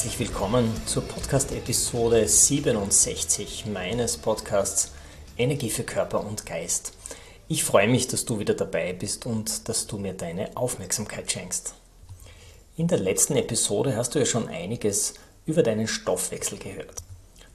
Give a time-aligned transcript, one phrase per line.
[0.00, 4.92] Herzlich willkommen zur Podcast-Episode 67 meines Podcasts
[5.36, 6.94] Energie für Körper und Geist.
[7.48, 11.74] Ich freue mich, dass du wieder dabei bist und dass du mir deine Aufmerksamkeit schenkst.
[12.78, 15.12] In der letzten Episode hast du ja schon einiges
[15.44, 17.02] über deinen Stoffwechsel gehört.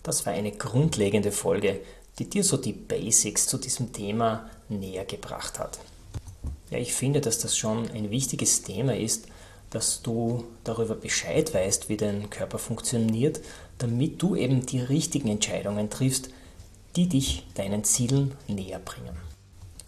[0.03, 1.79] Das war eine grundlegende Folge,
[2.19, 5.79] die dir so die Basics zu diesem Thema näher gebracht hat.
[6.69, 9.29] Ja, ich finde, dass das schon ein wichtiges Thema ist,
[9.75, 13.41] dass du darüber Bescheid weißt, wie dein Körper funktioniert,
[13.77, 16.29] damit du eben die richtigen Entscheidungen triffst,
[16.95, 19.17] die dich deinen Zielen näher bringen.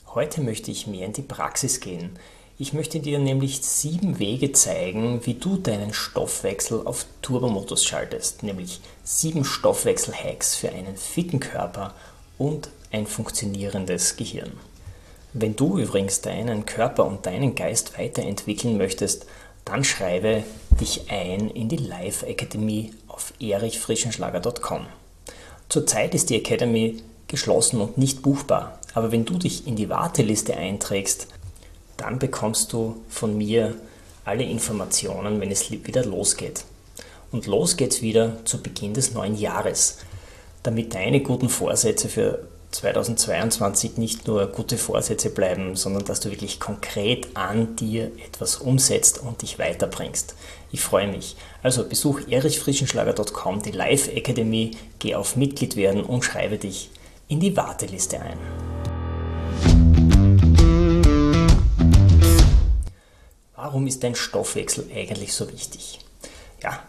[0.08, 2.20] Heute möchte ich mehr in die Praxis gehen.
[2.60, 8.82] Ich möchte dir nämlich sieben Wege zeigen, wie du deinen Stoffwechsel auf Turbomodus schaltest, nämlich
[9.06, 11.94] sieben Stoffwechsel-Hacks für einen fitten Körper
[12.38, 14.52] und ein funktionierendes Gehirn.
[15.32, 19.28] Wenn du übrigens deinen Körper und deinen Geist weiterentwickeln möchtest,
[19.68, 20.44] dann schreibe
[20.80, 24.86] dich ein in die Live Academy auf erichfrischenschlager.com.
[25.68, 30.56] Zurzeit ist die Academy geschlossen und nicht buchbar, aber wenn du dich in die Warteliste
[30.56, 31.28] einträgst,
[31.98, 33.76] dann bekommst du von mir
[34.24, 36.64] alle Informationen, wenn es wieder losgeht.
[37.32, 39.98] Und los geht's wieder zu Beginn des neuen Jahres,
[40.64, 46.60] damit deine guten Vorsätze für 2022 nicht nur gute Vorsätze bleiben, sondern dass du wirklich
[46.60, 50.36] konkret an dir etwas umsetzt und dich weiterbringst.
[50.72, 51.38] Ich freue mich.
[51.64, 56.92] Also besuch erichfrischenschlager.com, die Live Academy, geh auf Mitglied werden und schreibe dich
[57.28, 58.38] in die Warteliste ein.
[63.56, 66.00] Warum ist dein Stoffwechsel eigentlich so wichtig?
[66.62, 66.80] Ja,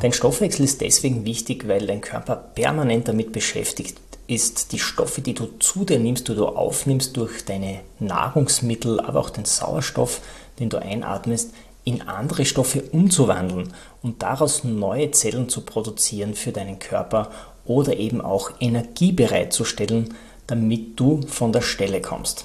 [0.00, 5.34] dein Stoffwechsel ist deswegen wichtig, weil dein Körper permanent damit beschäftigt ist, die Stoffe, die
[5.34, 10.20] du zu dir nimmst, die du aufnimmst durch deine Nahrungsmittel, aber auch den Sauerstoff,
[10.58, 11.50] den du einatmest,
[11.84, 13.72] in andere Stoffe umzuwandeln
[14.02, 17.30] und daraus neue Zellen zu produzieren für deinen Körper
[17.64, 20.14] oder eben auch Energie bereitzustellen,
[20.48, 22.44] damit du von der Stelle kommst.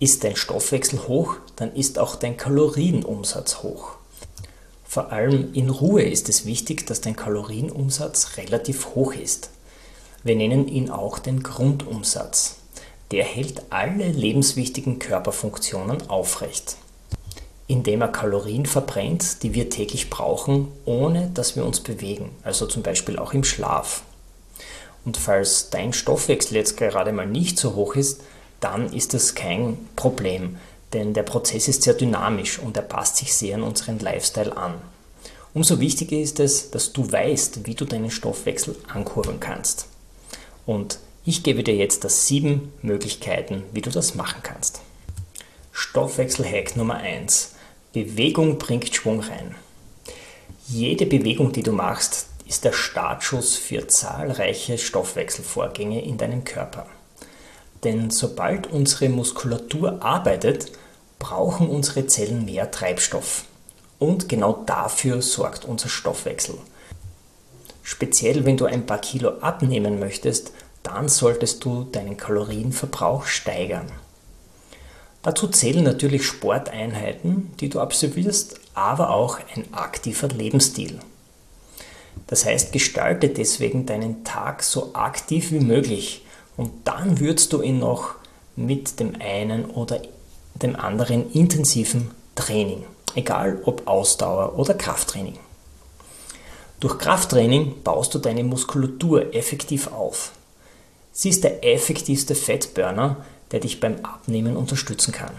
[0.00, 3.92] Ist dein Stoffwechsel hoch, dann ist auch dein Kalorienumsatz hoch.
[4.84, 9.50] Vor allem in Ruhe ist es wichtig, dass dein Kalorienumsatz relativ hoch ist.
[10.22, 12.56] Wir nennen ihn auch den Grundumsatz.
[13.10, 16.76] Der hält alle lebenswichtigen Körperfunktionen aufrecht,
[17.66, 22.82] indem er Kalorien verbrennt, die wir täglich brauchen, ohne dass wir uns bewegen, also zum
[22.82, 24.02] Beispiel auch im Schlaf.
[25.06, 28.20] Und falls dein Stoffwechsel jetzt gerade mal nicht so hoch ist,
[28.60, 30.58] dann ist das kein Problem,
[30.92, 34.74] denn der Prozess ist sehr dynamisch und er passt sich sehr an unseren Lifestyle an.
[35.54, 39.86] Umso wichtiger ist es, dass du weißt, wie du deinen Stoffwechsel ankurbeln kannst.
[40.70, 44.82] Und ich gebe dir jetzt das sieben Möglichkeiten, wie du das machen kannst.
[45.72, 47.56] Stoffwechsel-Hack Nummer 1.
[47.92, 49.56] Bewegung bringt Schwung rein.
[50.68, 56.86] Jede Bewegung, die du machst, ist der Startschuss für zahlreiche Stoffwechselvorgänge in deinem Körper.
[57.82, 60.70] Denn sobald unsere Muskulatur arbeitet,
[61.18, 63.42] brauchen unsere Zellen mehr Treibstoff.
[63.98, 66.54] Und genau dafür sorgt unser Stoffwechsel.
[67.82, 70.52] Speziell wenn du ein paar Kilo abnehmen möchtest,
[70.82, 73.90] dann solltest du deinen Kalorienverbrauch steigern.
[75.22, 80.98] Dazu zählen natürlich Sporteinheiten, die du absolvierst, aber auch ein aktiver Lebensstil.
[82.26, 86.24] Das heißt, gestalte deswegen deinen Tag so aktiv wie möglich
[86.56, 88.14] und dann würzt du ihn noch
[88.56, 90.00] mit dem einen oder
[90.54, 92.84] dem anderen intensiven Training,
[93.14, 95.38] egal ob Ausdauer oder Krafttraining.
[96.80, 100.32] Durch Krafttraining baust du deine Muskulatur effektiv auf.
[101.12, 105.32] Sie ist der effektivste Fettburner, der dich beim Abnehmen unterstützen kann.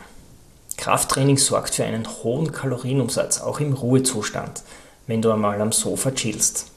[0.78, 4.64] Krafttraining sorgt für einen hohen Kalorienumsatz, auch im Ruhezustand,
[5.08, 6.68] wenn du einmal am Sofa chillst.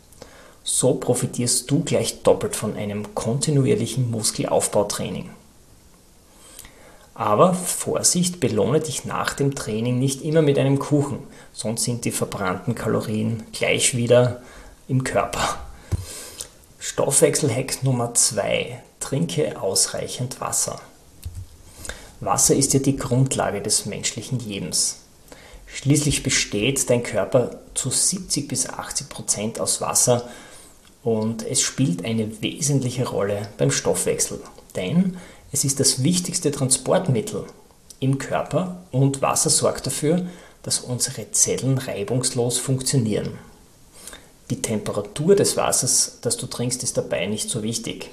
[0.63, 5.31] So profitierst du gleich doppelt von einem kontinuierlichen Muskelaufbautraining.
[7.15, 11.21] Aber Vorsicht, belohne dich nach dem Training nicht immer mit einem Kuchen,
[11.53, 14.43] sonst sind die verbrannten Kalorien gleich wieder
[14.89, 15.61] im Körper.
[16.87, 18.83] Stoffwechselhack Nummer 2.
[19.01, 20.83] Trinke ausreichend Wasser.
[22.21, 24.99] Wasser ist ja die Grundlage des menschlichen Lebens.
[25.67, 30.29] Schließlich besteht dein Körper zu 70 bis 80 Prozent aus Wasser
[31.03, 34.43] und es spielt eine wesentliche Rolle beim Stoffwechsel,
[34.77, 35.17] denn
[35.53, 37.47] es ist das wichtigste Transportmittel
[37.99, 40.27] im Körper und Wasser sorgt dafür,
[40.63, 43.39] dass unsere Zellen reibungslos funktionieren.
[44.51, 48.11] Die Temperatur des Wassers, das du trinkst, ist dabei nicht so wichtig.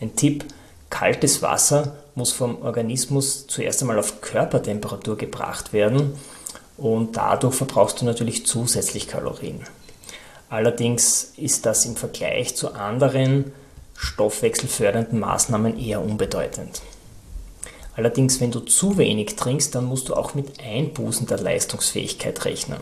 [0.00, 0.44] Ein Tipp,
[0.90, 6.14] kaltes Wasser muss vom Organismus zuerst einmal auf Körpertemperatur gebracht werden
[6.76, 9.60] und dadurch verbrauchst du natürlich zusätzlich Kalorien.
[10.48, 13.52] Allerdings ist das im Vergleich zu anderen
[13.96, 16.80] stoffwechselfördernden Maßnahmen eher unbedeutend.
[17.96, 22.78] Allerdings, wenn du zu wenig trinkst, dann musst du auch mit Einbußen der Leistungsfähigkeit rechnen.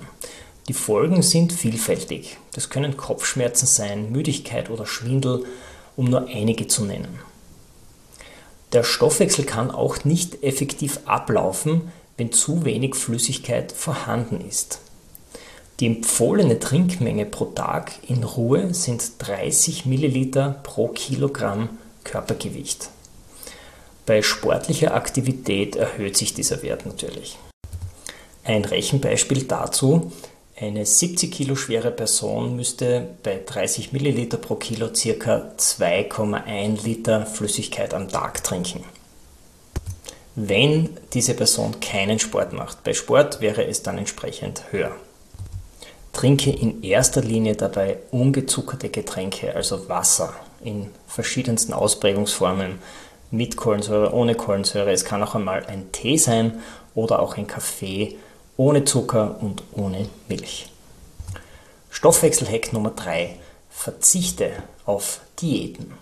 [0.68, 2.38] Die Folgen sind vielfältig.
[2.52, 5.44] Das können Kopfschmerzen sein, Müdigkeit oder Schwindel,
[5.96, 7.20] um nur einige zu nennen.
[8.72, 14.80] Der Stoffwechsel kann auch nicht effektiv ablaufen, wenn zu wenig Flüssigkeit vorhanden ist.
[15.78, 21.68] Die empfohlene Trinkmenge pro Tag in Ruhe sind 30 Milliliter pro Kilogramm
[22.02, 22.88] Körpergewicht.
[24.06, 27.38] Bei sportlicher Aktivität erhöht sich dieser Wert natürlich.
[28.42, 30.12] Ein Rechenbeispiel dazu,
[30.58, 35.52] eine 70 Kilo schwere Person müsste bei 30 Milliliter pro Kilo ca.
[35.58, 38.84] 2,1 Liter Flüssigkeit am Tag trinken.
[40.34, 44.92] Wenn diese Person keinen Sport macht, bei Sport wäre es dann entsprechend höher.
[46.14, 50.32] Trinke in erster Linie dabei ungezuckerte Getränke, also Wasser
[50.64, 52.78] in verschiedensten Ausprägungsformen,
[53.30, 54.92] mit Kohlensäure, ohne Kohlensäure.
[54.92, 56.60] Es kann auch einmal ein Tee sein
[56.94, 58.16] oder auch ein Kaffee
[58.56, 60.70] ohne Zucker und ohne Milch.
[61.90, 63.36] Stoffwechselhack Nummer 3.
[63.70, 64.50] Verzichte
[64.84, 65.92] auf Diäten.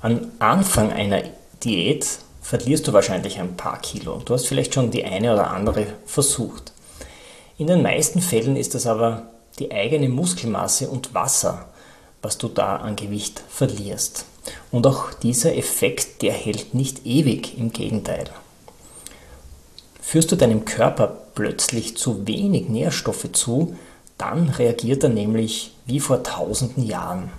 [0.00, 1.22] Am Anfang einer
[1.62, 2.06] Diät
[2.42, 4.20] verlierst du wahrscheinlich ein paar Kilo.
[4.24, 6.72] Du hast vielleicht schon die eine oder andere versucht.
[7.56, 9.22] In den meisten Fällen ist es aber
[9.58, 11.68] die eigene Muskelmasse und Wasser,
[12.20, 14.26] was du da an Gewicht verlierst.
[14.70, 18.24] Und auch dieser Effekt, der hält nicht ewig, im Gegenteil.
[20.14, 23.76] Führst du deinem Körper plötzlich zu wenig Nährstoffe zu,
[24.16, 27.32] dann reagiert er nämlich wie vor tausenden Jahren.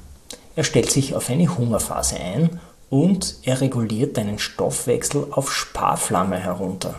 [0.57, 6.95] Er stellt sich auf eine Hungerphase ein und er reguliert deinen Stoffwechsel auf Sparflamme herunter.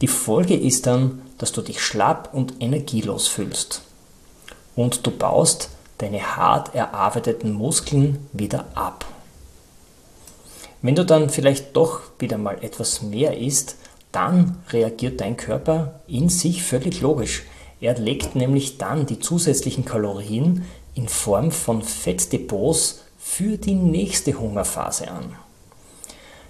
[0.00, 3.82] Die Folge ist dann, dass du dich schlapp und energielos fühlst.
[4.74, 5.68] Und du baust
[5.98, 9.04] deine hart erarbeiteten Muskeln wieder ab.
[10.82, 13.76] Wenn du dann vielleicht doch wieder mal etwas mehr isst,
[14.12, 17.42] dann reagiert dein Körper in sich völlig logisch.
[17.80, 20.64] Er legt nämlich dann die zusätzlichen Kalorien
[20.94, 25.36] in Form von Fettdepots für die nächste Hungerphase an.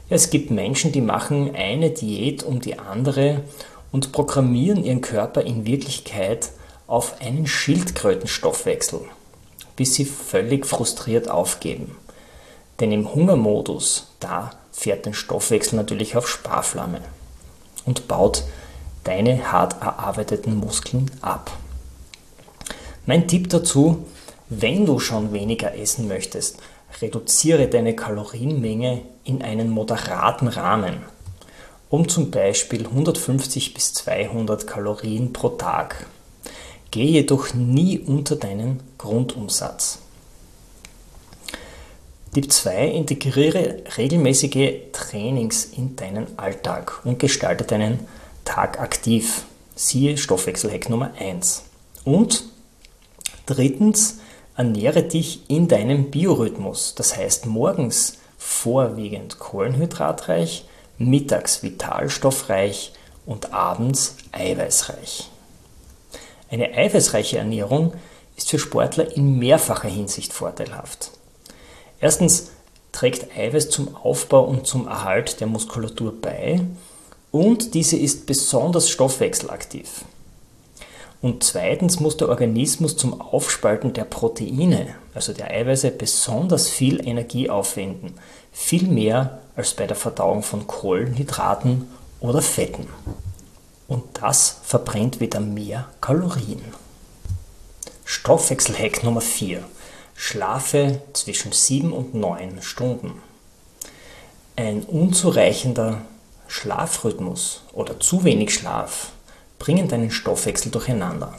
[0.08, 3.42] Es gibt Menschen, die machen eine Diät um die andere
[3.92, 6.50] und programmieren ihren Körper in Wirklichkeit
[6.86, 9.00] auf einen Schildkrötenstoffwechsel,
[9.76, 11.96] bis sie völlig frustriert aufgeben.
[12.80, 17.00] Denn im Hungermodus, da fährt der Stoffwechsel natürlich auf Sparflamme
[17.88, 18.44] und baut
[19.04, 21.50] deine hart erarbeiteten Muskeln ab.
[23.06, 24.04] Mein Tipp dazu,
[24.50, 26.58] wenn du schon weniger essen möchtest,
[27.00, 30.98] reduziere deine Kalorienmenge in einen moderaten Rahmen,
[31.88, 36.06] um zum Beispiel 150 bis 200 Kalorien pro Tag.
[36.90, 40.00] Gehe jedoch nie unter deinen Grundumsatz.
[42.38, 42.86] Tipp 2.
[42.90, 47.98] Integriere regelmäßige Trainings in deinen Alltag und gestalte deinen
[48.44, 49.42] Tag aktiv.
[49.74, 51.64] Siehe Stoffwechselhack Nummer 1.
[52.04, 52.44] Und
[53.44, 54.20] drittens,
[54.56, 56.94] ernähre dich in deinem Biorhythmus.
[56.94, 60.64] Das heißt morgens vorwiegend kohlenhydratreich,
[60.96, 62.92] mittags vitalstoffreich
[63.26, 65.28] und abends eiweißreich.
[66.52, 67.94] Eine eiweißreiche Ernährung
[68.36, 71.17] ist für Sportler in mehrfacher Hinsicht vorteilhaft.
[72.00, 72.50] Erstens
[72.92, 76.60] trägt Eiweiß zum Aufbau und zum Erhalt der Muskulatur bei
[77.30, 80.04] und diese ist besonders stoffwechselaktiv.
[81.20, 87.50] Und zweitens muss der Organismus zum Aufspalten der Proteine, also der Eiweiße, besonders viel Energie
[87.50, 88.14] aufwenden,
[88.52, 91.88] viel mehr als bei der Verdauung von Kohlenhydraten
[92.20, 92.86] oder Fetten.
[93.88, 96.62] Und das verbrennt wieder mehr Kalorien.
[98.04, 99.64] Stoffwechselhack Nummer 4.
[100.20, 103.22] Schlafe zwischen sieben und neun Stunden.
[104.56, 106.02] Ein unzureichender
[106.48, 109.12] Schlafrhythmus oder zu wenig Schlaf
[109.60, 111.38] bringen deinen Stoffwechsel durcheinander.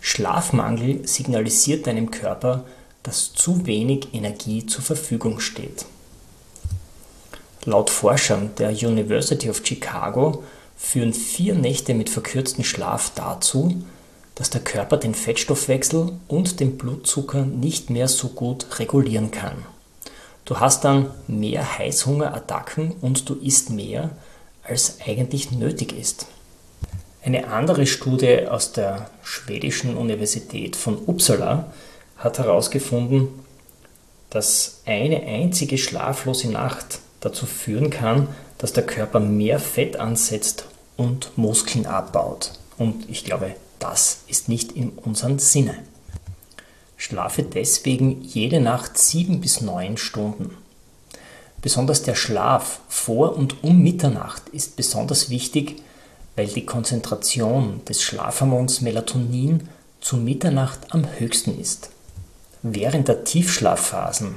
[0.00, 2.64] Schlafmangel signalisiert deinem Körper,
[3.02, 5.84] dass zu wenig Energie zur Verfügung steht.
[7.64, 10.44] Laut Forschern der University of Chicago
[10.78, 13.82] führen vier Nächte mit verkürztem Schlaf dazu,
[14.40, 19.66] dass der Körper den Fettstoffwechsel und den Blutzucker nicht mehr so gut regulieren kann.
[20.46, 24.12] Du hast dann mehr Heißhungerattacken und du isst mehr,
[24.62, 26.24] als eigentlich nötig ist.
[27.22, 31.70] Eine andere Studie aus der schwedischen Universität von Uppsala
[32.16, 33.28] hat herausgefunden,
[34.30, 40.64] dass eine einzige schlaflose Nacht dazu führen kann, dass der Körper mehr Fett ansetzt
[40.96, 42.52] und Muskeln abbaut.
[42.78, 45.74] Und ich glaube, das ist nicht in unserem Sinne.
[46.96, 50.56] Schlafe deswegen jede Nacht sieben bis neun Stunden.
[51.62, 55.82] Besonders der Schlaf vor und um Mitternacht ist besonders wichtig,
[56.36, 59.68] weil die Konzentration des Schlafhormons Melatonin
[60.00, 61.90] zu Mitternacht am höchsten ist.
[62.62, 64.36] Während der Tiefschlafphasen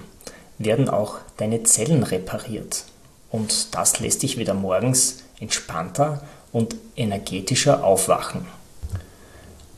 [0.58, 2.86] werden auch deine Zellen repariert
[3.30, 8.46] und das lässt dich wieder morgens entspannter und energetischer aufwachen.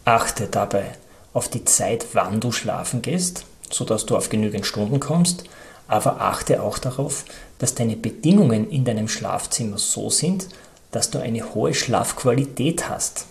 [0.06, 0.86] Achte dabei
[1.34, 5.46] auf die Zeit, wann du schlafen gehst, sodass du auf genügend Stunden kommst
[5.88, 7.26] aber achte auch darauf,
[7.60, 10.48] dass deine Bedingungen in deinem Schlafzimmer so sind,
[10.92, 13.26] dass du eine hohe Schlafqualität hast.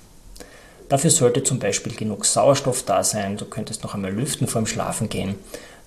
[0.88, 4.66] Dafür sollte zum Beispiel genug Sauerstoff da sein, du könntest noch einmal lüften vor dem
[4.66, 5.34] Schlafen gehen,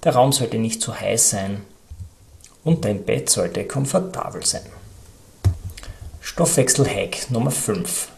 [0.04, 1.62] der Raum sollte nicht zu heiß sein
[2.64, 4.66] und dein Bett sollte komfortabel sein.
[6.22, 8.10] Stoffwechsel-Hack Nummer 5.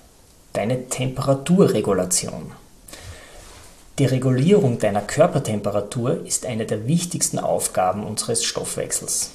[0.53, 2.51] Deine Temperaturregulation.
[3.99, 9.31] Die Regulierung deiner Körpertemperatur ist eine der wichtigsten Aufgaben unseres Stoffwechsels.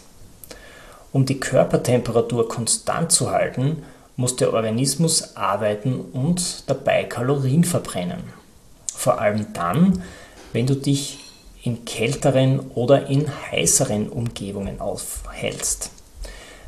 [1.13, 3.85] Um die Körpertemperatur konstant zu halten,
[4.17, 8.25] muss der Organismus arbeiten und dabei Kalorien verbrennen.
[8.87, 10.03] Vor allem dann,
[10.53, 11.19] wenn du dich
[11.63, 15.91] in kälteren oder in heißeren Umgebungen aufhältst.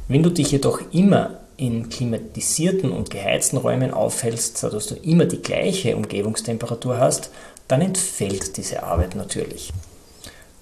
[0.07, 5.43] Wenn du dich jedoch immer in klimatisierten und geheizten Räumen aufhältst, sodass du immer die
[5.43, 7.31] gleiche Umgebungstemperatur hast,
[7.69, 9.73] dann entfällt diese Arbeit natürlich.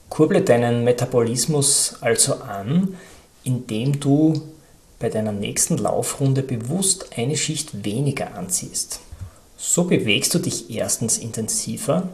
[0.08, 2.96] Kurble deinen Metabolismus also an,
[3.42, 4.42] indem du
[4.98, 9.00] bei deiner nächsten Laufrunde bewusst eine Schicht weniger anziehst.
[9.56, 12.08] So bewegst du dich erstens intensiver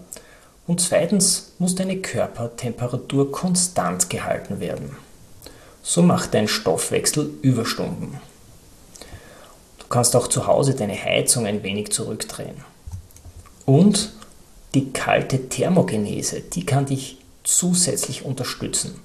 [0.67, 4.97] und zweitens muss deine Körpertemperatur konstant gehalten werden.
[5.83, 8.19] So macht dein Stoffwechsel Überstunden.
[9.90, 12.54] Du kannst auch zu Hause deine Heizung ein wenig zurückdrehen.
[13.66, 14.12] Und
[14.73, 19.00] die kalte Thermogenese, die kann dich zusätzlich unterstützen.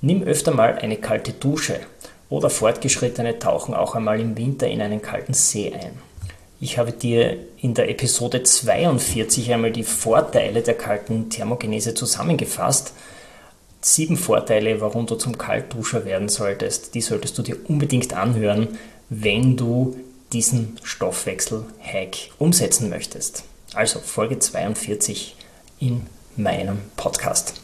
[0.00, 1.80] Nimm öfter mal eine kalte Dusche
[2.30, 5.98] oder Fortgeschrittene tauchen auch einmal im Winter in einen kalten See ein.
[6.58, 12.94] Ich habe dir in der Episode 42 einmal die Vorteile der kalten Thermogenese zusammengefasst.
[13.82, 18.78] Sieben Vorteile, warum du zum Kaltduscher werden solltest, die solltest du dir unbedingt anhören,
[19.10, 19.96] wenn du
[20.32, 23.44] diesen Stoffwechsel-Hack umsetzen möchtest.
[23.74, 25.36] Also Folge 42
[25.78, 26.06] in
[26.36, 27.54] meinem Podcast.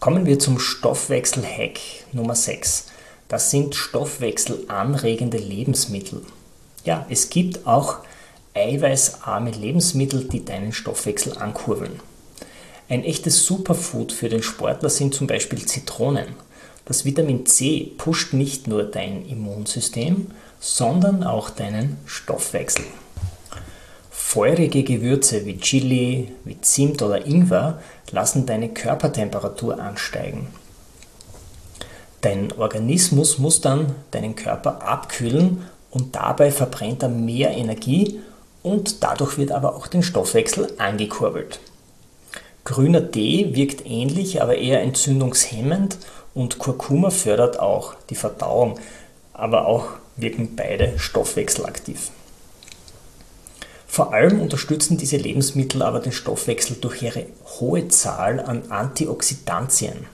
[0.00, 1.80] Kommen wir zum Stoffwechsel-Hack
[2.12, 2.86] Nummer 6.
[3.28, 6.22] Das sind stoffwechselanregende Lebensmittel.
[6.84, 7.98] Ja, es gibt auch
[8.54, 12.00] eiweißarme Lebensmittel, die deinen Stoffwechsel ankurbeln.
[12.88, 16.34] Ein echtes Superfood für den Sportler sind zum Beispiel Zitronen.
[16.84, 20.32] Das Vitamin C pusht nicht nur dein Immunsystem,
[20.64, 22.86] sondern auch deinen Stoffwechsel.
[24.10, 27.80] Feurige Gewürze wie Chili, wie Zimt oder Ingwer
[28.10, 30.48] lassen deine Körpertemperatur ansteigen.
[32.22, 38.20] Dein Organismus muss dann deinen Körper abkühlen und dabei verbrennt er mehr Energie
[38.62, 41.60] und dadurch wird aber auch den Stoffwechsel angekurbelt.
[42.64, 45.98] Grüner Tee wirkt ähnlich, aber eher entzündungshemmend
[46.32, 48.80] und Kurkuma fördert auch die Verdauung,
[49.34, 52.10] aber auch wirken beide stoffwechselaktiv.
[53.86, 57.26] Vor allem unterstützen diese Lebensmittel aber den Stoffwechsel durch ihre
[57.60, 60.06] hohe Zahl an Antioxidantien.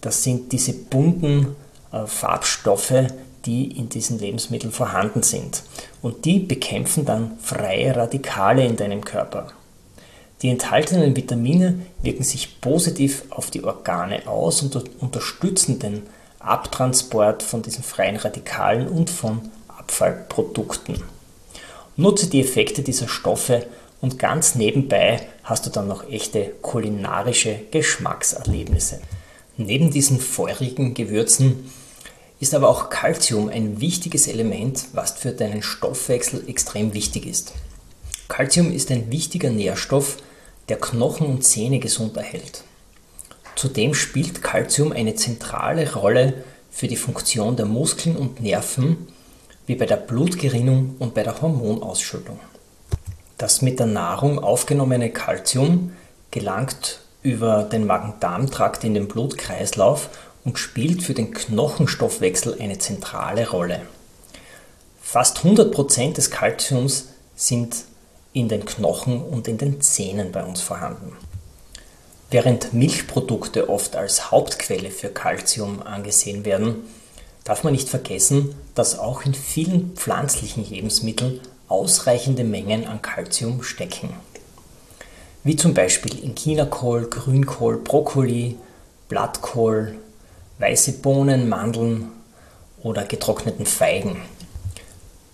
[0.00, 1.56] Das sind diese bunten
[1.90, 3.08] äh, Farbstoffe,
[3.44, 5.62] die in diesen Lebensmitteln vorhanden sind.
[6.02, 9.48] Und die bekämpfen dann freie Radikale in deinem Körper.
[10.42, 16.02] Die enthaltenen Vitamine wirken sich positiv auf die Organe aus und unterstützen den
[16.46, 21.02] Abtransport von diesen freien Radikalen und von Abfallprodukten.
[21.96, 23.66] Nutze die Effekte dieser Stoffe
[24.00, 29.00] und ganz nebenbei hast du dann noch echte kulinarische Geschmackserlebnisse.
[29.56, 31.70] Neben diesen feurigen Gewürzen
[32.38, 37.54] ist aber auch Calcium ein wichtiges Element, was für deinen Stoffwechsel extrem wichtig ist.
[38.28, 40.18] Calcium ist ein wichtiger Nährstoff,
[40.68, 42.64] der Knochen und Zähne gesund erhält.
[43.56, 49.08] Zudem spielt Calcium eine zentrale Rolle für die Funktion der Muskeln und Nerven
[49.66, 52.38] wie bei der Blutgerinnung und bei der Hormonausschüttung.
[53.38, 55.92] Das mit der Nahrung aufgenommene Kalzium
[56.30, 60.10] gelangt über den Magen-Darm-Trakt in den Blutkreislauf
[60.44, 63.82] und spielt für den Knochenstoffwechsel eine zentrale Rolle.
[65.00, 67.84] Fast 100% des Kalziums sind
[68.32, 71.16] in den Knochen und in den Zähnen bei uns vorhanden.
[72.30, 76.84] Während Milchprodukte oft als Hauptquelle für Kalzium angesehen werden,
[77.44, 84.10] darf man nicht vergessen, dass auch in vielen pflanzlichen Lebensmitteln ausreichende Mengen an Kalzium stecken.
[85.44, 88.56] Wie zum Beispiel in Chinakohl, Grünkohl, Brokkoli,
[89.08, 89.94] Blattkohl,
[90.58, 92.08] weiße Bohnen, Mandeln
[92.82, 94.20] oder getrockneten Feigen.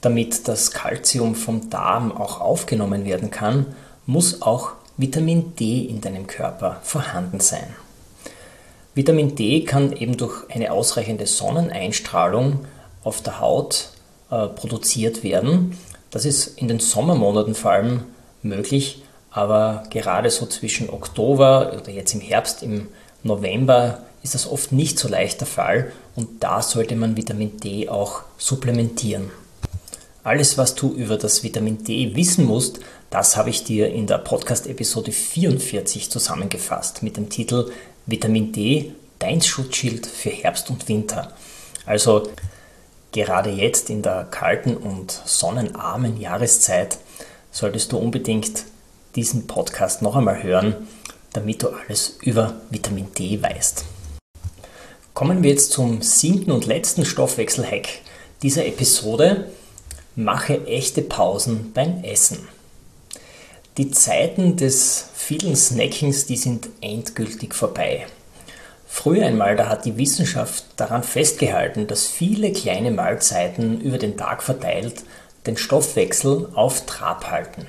[0.02, 4.72] Damit das Kalzium vom Darm auch aufgenommen werden kann, muss auch
[5.02, 7.66] Vitamin D in deinem Körper vorhanden sein.
[8.94, 12.60] Vitamin D kann eben durch eine ausreichende Sonneneinstrahlung
[13.02, 13.88] auf der Haut
[14.30, 15.76] äh, produziert werden.
[16.12, 18.04] Das ist in den Sommermonaten vor allem
[18.44, 22.86] möglich, aber gerade so zwischen Oktober oder jetzt im Herbst, im
[23.24, 27.88] November ist das oft nicht so leicht der Fall und da sollte man Vitamin D
[27.88, 29.32] auch supplementieren.
[30.22, 32.78] Alles, was du über das Vitamin D wissen musst,
[33.12, 37.70] das habe ich dir in der Podcast-Episode 44 zusammengefasst mit dem Titel
[38.06, 41.30] Vitamin D, dein Schutzschild für Herbst und Winter.
[41.84, 42.30] Also
[43.12, 46.96] gerade jetzt in der kalten und sonnenarmen Jahreszeit
[47.50, 48.64] solltest du unbedingt
[49.14, 50.88] diesen Podcast noch einmal hören,
[51.34, 53.84] damit du alles über Vitamin D weißt.
[55.12, 57.88] Kommen wir jetzt zum siebten und letzten Stoffwechsel-Hack
[58.42, 59.50] dieser Episode.
[60.16, 62.48] Mache echte Pausen beim Essen.
[63.78, 68.06] Die Zeiten des vielen Snackings, die sind endgültig vorbei.
[68.86, 74.42] Früher einmal, da hat die Wissenschaft daran festgehalten, dass viele kleine Mahlzeiten über den Tag
[74.42, 75.04] verteilt
[75.46, 77.66] den Stoffwechsel auf Trab halten.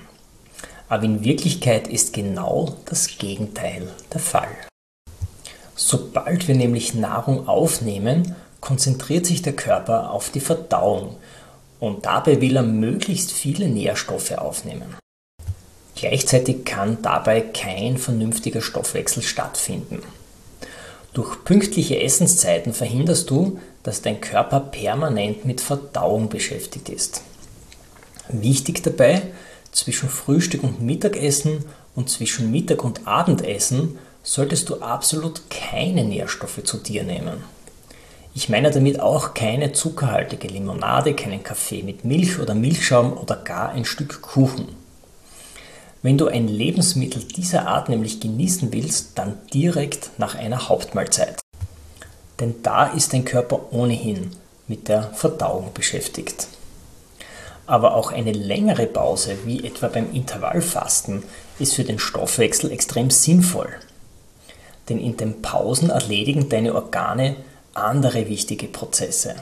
[0.89, 4.51] Aber in Wirklichkeit ist genau das Gegenteil der Fall.
[5.75, 11.15] Sobald wir nämlich Nahrung aufnehmen, konzentriert sich der Körper auf die Verdauung
[11.79, 14.97] und dabei will er möglichst viele Nährstoffe aufnehmen.
[16.03, 20.03] Gleichzeitig kann dabei kein vernünftiger Stoffwechsel stattfinden.
[21.13, 27.21] Durch pünktliche Essenszeiten verhinderst du, dass dein Körper permanent mit Verdauung beschäftigt ist.
[28.27, 29.21] Wichtig dabei,
[29.71, 31.63] zwischen Frühstück und Mittagessen
[31.95, 37.45] und zwischen Mittag und Abendessen solltest du absolut keine Nährstoffe zu dir nehmen.
[38.35, 43.69] Ich meine damit auch keine zuckerhaltige Limonade, keinen Kaffee mit Milch oder Milchschaum oder gar
[43.69, 44.82] ein Stück Kuchen.
[46.03, 51.39] Wenn du ein Lebensmittel dieser Art nämlich genießen willst, dann direkt nach einer Hauptmahlzeit.
[52.39, 54.29] Denn da ist dein Körper ohnehin
[54.67, 56.47] mit der Verdauung beschäftigt.
[57.65, 61.23] Aber auch eine längere Pause, wie etwa beim Intervallfasten,
[61.57, 63.69] ist für den Stoffwechsel extrem sinnvoll
[64.89, 67.35] denn in den Pausen erledigen deine Organe
[67.73, 69.35] andere wichtige Prozesse.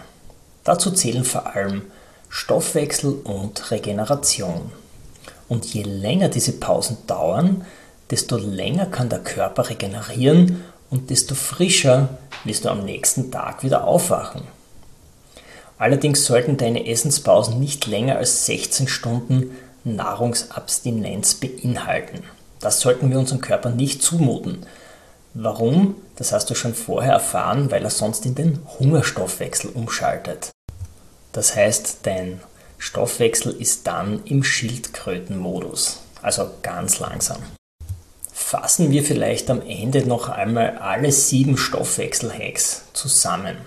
[0.63, 1.83] Dazu zählen vor allem
[2.29, 4.71] Stoffwechsel und Regeneration.
[5.51, 7.65] Und je länger diese Pausen dauern,
[8.09, 12.07] desto länger kann der Körper regenerieren und desto frischer
[12.45, 14.43] wirst du am nächsten Tag wieder aufwachen.
[15.77, 19.51] Allerdings sollten deine Essenspausen nicht länger als 16 Stunden
[19.83, 22.23] Nahrungsabstinenz beinhalten.
[22.61, 24.65] Das sollten wir unserem Körper nicht zumuten,
[25.33, 25.95] Warum?
[26.17, 30.51] Das hast du schon vorher erfahren, weil er sonst in den Hungerstoffwechsel umschaltet.
[31.31, 32.41] Das heißt, dein
[32.81, 37.37] Stoffwechsel ist dann im Schildkrötenmodus, also ganz langsam.
[38.33, 43.57] Fassen wir vielleicht am Ende noch einmal alle sieben Stoffwechsel-Hacks zusammen.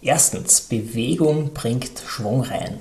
[0.00, 2.78] Erstens, Bewegung bringt Schwung rein.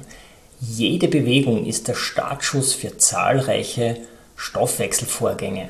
[0.62, 3.98] Jede Bewegung ist der Startschuss für zahlreiche
[4.38, 5.70] Stoffwechselvorgänge.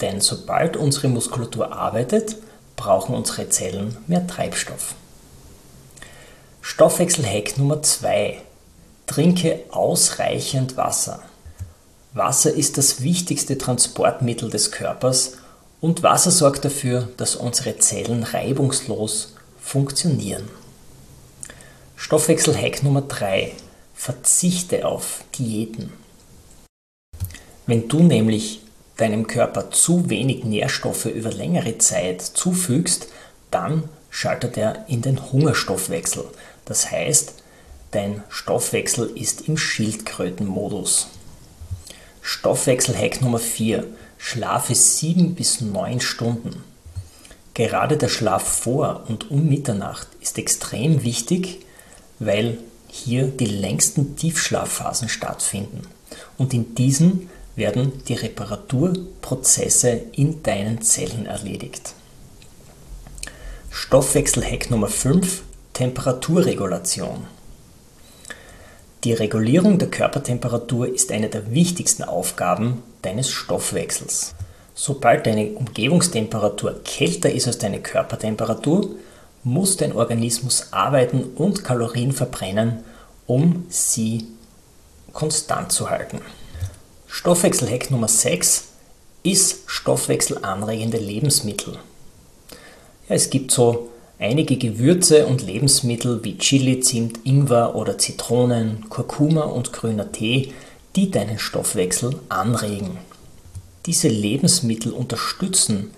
[0.00, 2.36] Denn sobald unsere Muskulatur arbeitet,
[2.74, 4.94] brauchen unsere Zellen mehr Treibstoff.
[6.62, 8.40] Stoffwechselhack Nummer 2.
[9.10, 11.20] Trinke ausreichend Wasser.
[12.12, 15.32] Wasser ist das wichtigste Transportmittel des Körpers
[15.80, 20.48] und Wasser sorgt dafür, dass unsere Zellen reibungslos funktionieren.
[21.96, 23.50] Stoffwechselhack Nummer 3.
[23.96, 25.92] Verzichte auf Diäten.
[27.66, 28.60] Wenn du nämlich
[28.96, 33.08] deinem Körper zu wenig Nährstoffe über längere Zeit zufügst,
[33.50, 36.26] dann schaltet er in den Hungerstoffwechsel.
[36.64, 37.39] Das heißt,
[37.90, 41.08] dein Stoffwechsel ist im Schildkrötenmodus.
[42.22, 43.84] Stoffwechselhack Nummer 4.
[44.18, 46.62] Schlafe 7 bis 9 Stunden.
[47.54, 51.60] Gerade der Schlaf vor und um Mitternacht ist extrem wichtig,
[52.18, 55.82] weil hier die längsten Tiefschlafphasen stattfinden.
[56.38, 61.94] Und in diesen werden die Reparaturprozesse in deinen Zellen erledigt.
[63.70, 67.26] Stoffwechselhack Nummer 5 Temperaturregulation.
[69.04, 74.34] Die Regulierung der Körpertemperatur ist eine der wichtigsten Aufgaben deines Stoffwechsels.
[74.74, 78.90] Sobald deine Umgebungstemperatur kälter ist als deine Körpertemperatur,
[79.42, 82.84] muss dein Organismus arbeiten und Kalorien verbrennen,
[83.26, 84.26] um sie
[85.12, 86.20] konstant zu halten.
[87.06, 88.64] Stoffwechselhack Nummer 6
[89.22, 91.78] ist stoffwechselanregende Lebensmittel.
[93.08, 93.89] Ja, es gibt so
[94.20, 100.52] einige Gewürze und Lebensmittel wie Chili, Zimt, Ingwer oder Zitronen, Kurkuma und grüner Tee,
[100.94, 102.98] die deinen Stoffwechsel anregen.
[103.86, 105.90] Diese Lebensmittel unterstützen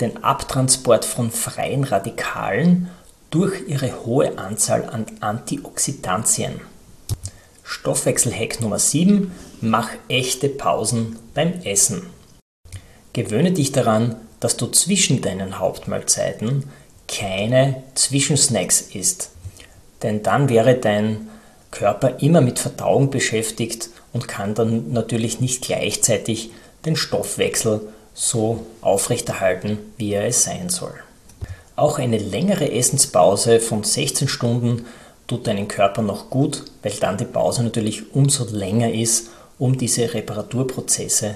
[0.00, 2.88] den Abtransport von freien Radikalen
[3.30, 6.60] durch ihre hohe Anzahl an Antioxidantien.
[7.62, 9.32] Stoffwechselhack Nummer 7.
[9.60, 12.06] Mach echte Pausen beim Essen.
[13.12, 16.64] Gewöhne dich daran, dass du zwischen deinen Hauptmahlzeiten
[17.08, 19.30] keine Zwischensnacks isst.
[20.02, 21.28] Denn dann wäre dein
[21.70, 26.50] Körper immer mit Verdauung beschäftigt und kann dann natürlich nicht gleichzeitig
[26.84, 30.94] den Stoffwechsel so aufrechterhalten, wie er es sein soll.
[31.76, 34.86] Auch eine längere Essenspause von 16 Stunden
[35.26, 40.14] tut deinen Körper noch gut, weil dann die Pause natürlich umso länger ist, um diese
[40.14, 41.34] Reparaturprozesse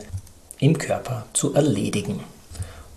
[0.58, 2.20] im Körper zu erledigen.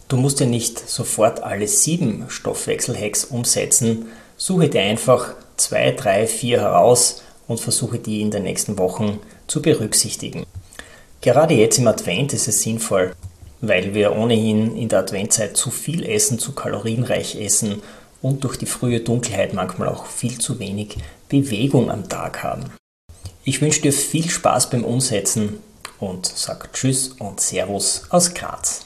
[0.07, 4.07] Du musst ja nicht sofort alle sieben Stoffwechselhacks umsetzen.
[4.37, 9.61] Suche dir einfach zwei, drei, vier heraus und versuche die in den nächsten Wochen zu
[9.61, 10.45] berücksichtigen.
[11.21, 13.13] Gerade jetzt im Advent ist es sinnvoll,
[13.61, 17.81] weil wir ohnehin in der Adventzeit zu viel essen, zu kalorienreich essen
[18.21, 20.97] und durch die frühe Dunkelheit manchmal auch viel zu wenig
[21.29, 22.65] Bewegung am Tag haben.
[23.45, 25.59] Ich wünsche dir viel Spaß beim Umsetzen
[25.99, 28.85] und sag Tschüss und Servus aus Graz.